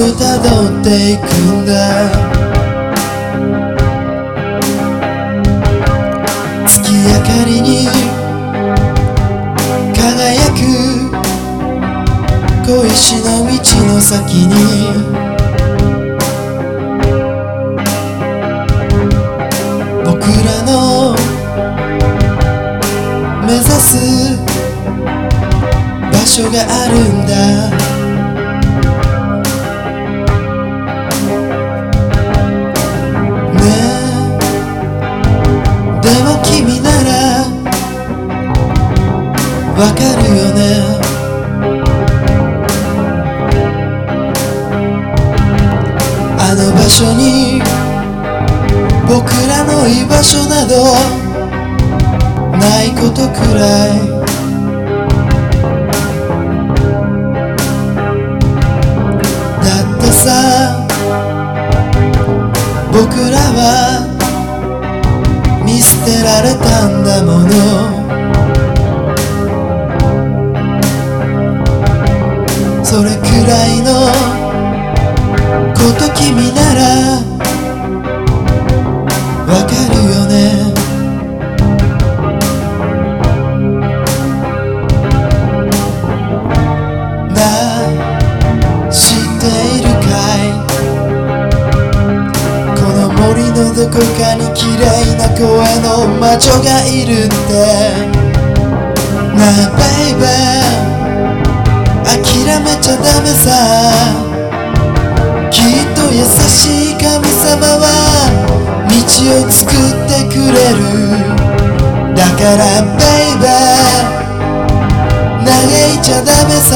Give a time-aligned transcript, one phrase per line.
[0.00, 1.72] をたどっていくんだ。
[6.66, 7.88] 月明かりに
[9.94, 10.62] 輝く。
[12.66, 13.52] 小石の道
[13.92, 14.52] の先に。
[20.04, 21.14] 僕らの
[23.46, 24.38] 目指す
[26.10, 27.83] 場所があるんだ。
[36.44, 37.10] 君なら
[39.76, 40.60] わかるよね。
[46.38, 47.60] あの場所に
[49.08, 50.94] 僕らの居場所など
[52.58, 54.24] ないことくらい。
[59.64, 60.86] だってさ
[62.92, 64.03] 僕らは
[66.24, 67.52] られたんだもの。
[72.82, 73.92] それくらいの
[75.74, 76.80] こと君なら
[79.52, 80.63] わかるよね。
[93.84, 94.00] どこか
[94.34, 94.86] に綺麗
[95.18, 95.44] な声
[95.82, 97.34] の魔女がいるって。
[99.36, 99.46] なあ
[99.76, 102.24] ベイベー諦
[102.62, 103.44] めちゃダメさ。
[105.50, 105.62] きっ
[105.94, 107.84] と優しい神様は
[108.88, 108.96] 道
[109.36, 109.72] を作っ
[110.08, 110.80] てくれる。
[112.16, 113.46] だからベイベー
[115.44, 115.52] 嘆
[115.92, 116.72] いちゃダメさ。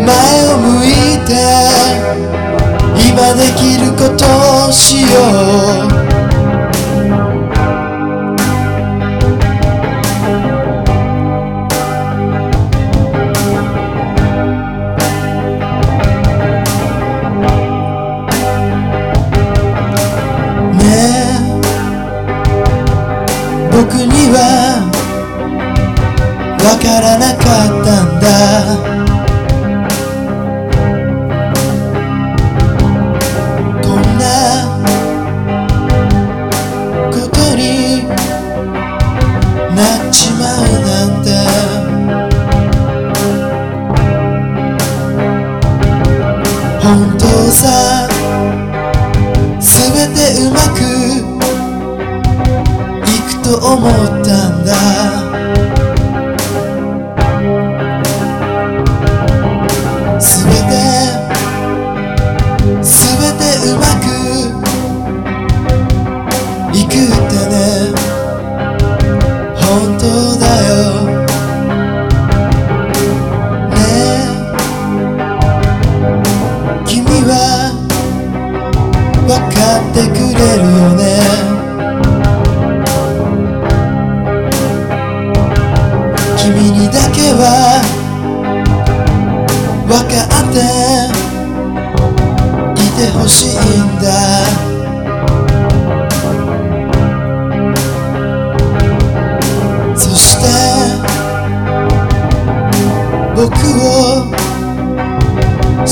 [0.00, 0.08] 前
[0.48, 0.88] を向い
[1.26, 2.31] て。
[2.96, 4.24] 今できること
[4.68, 5.92] をしよう。
[20.76, 21.40] ねえ。
[23.70, 24.36] 僕には
[26.62, 28.20] わからなかったん
[28.86, 28.91] だ。
[47.52, 48.08] さ
[49.60, 50.80] すべてうまく
[53.06, 53.90] いくと思っ
[54.24, 54.72] たんだ。
[60.18, 60.28] 全
[60.68, 60.72] て
[62.82, 63.01] すべて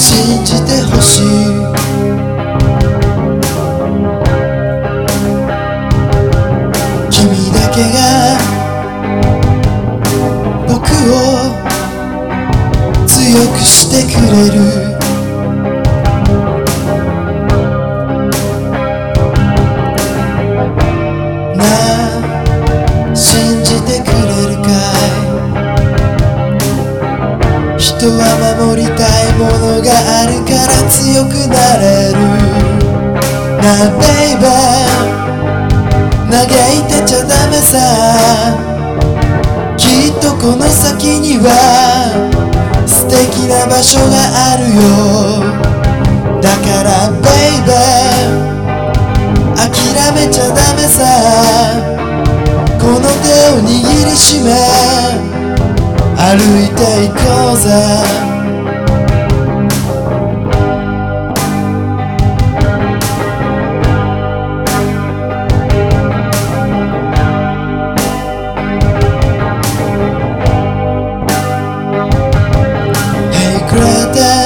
[0.00, 1.24] 信じてほしい。
[7.10, 7.98] 君だけが
[10.66, 10.78] 僕
[11.12, 11.14] を
[13.06, 14.48] 強くしてくれ
[14.86, 14.89] る。
[31.20, 32.16] 強くなれる。
[33.60, 37.76] なあベイベー嘆いてちゃダメさ。
[39.76, 41.50] きっとこの先には
[42.86, 44.16] 素敵な場所が
[44.52, 44.80] あるよ。
[46.40, 49.68] だからベイベー諦
[50.14, 51.04] めちゃダメさ。
[52.80, 53.68] この手を握
[54.06, 54.48] りしめ。
[56.16, 56.32] 歩
[56.64, 58.39] いていこうぜ。
[73.70, 74.39] secreta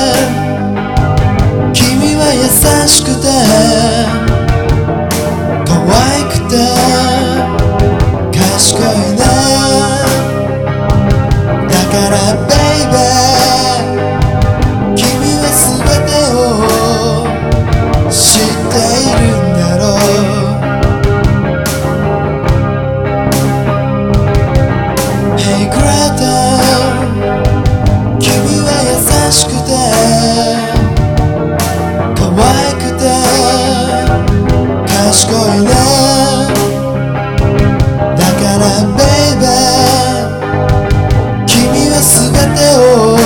[42.51, 43.17] を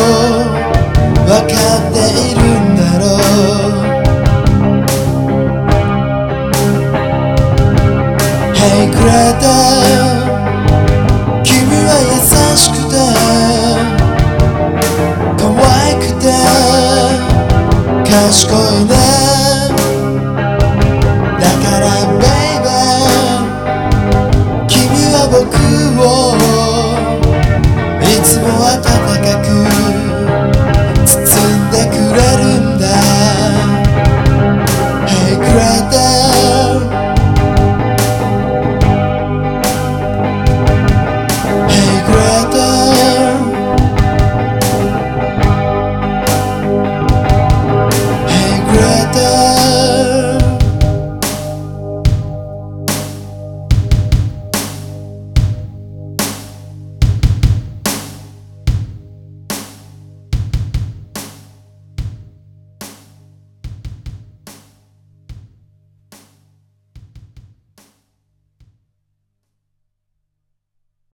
[1.26, 3.18] 分かっているんだろう。
[8.54, 9.08] Hey くれ
[9.40, 9.44] た
[11.42, 11.50] 君
[11.84, 12.12] は優
[12.56, 12.94] しくて。
[15.36, 16.24] 可愛くて。
[18.04, 18.92] 賢いね。
[21.38, 21.84] だから
[22.18, 22.66] Baby
[24.68, 24.76] 君
[25.12, 25.46] は僕
[26.02, 26.02] を。
[28.00, 28.87] いつも私
[29.36, 29.57] que